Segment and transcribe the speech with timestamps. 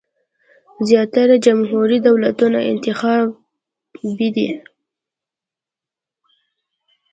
[0.87, 4.49] زیاتره جمهوري دولتونه انتخابي دي.